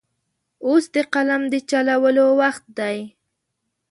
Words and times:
اوس 0.65 0.83
د 0.95 0.97
قلم 1.13 1.41
د 1.53 1.55
چلولو 1.69 2.25
وخت 2.41 2.65
دی. 2.79 2.97